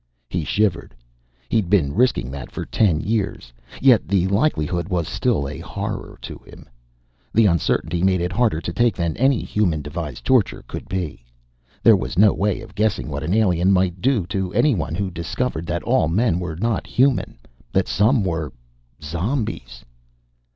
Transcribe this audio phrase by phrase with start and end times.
[0.29, 0.95] He shivered.
[1.47, 6.39] He'd been risking that for ten years, yet the likelihood was still a horror to
[6.39, 6.67] him.
[7.35, 11.23] The uncertainty made it harder to take than any human devised torture could be.
[11.83, 15.67] There was no way of guessing what an alien might do to anyone who discovered
[15.67, 17.37] that all men were not human
[17.71, 18.51] that some were...
[19.03, 19.85] zombies.